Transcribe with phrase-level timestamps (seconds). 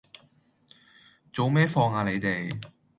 [1.31, 2.59] 早咩放呀你哋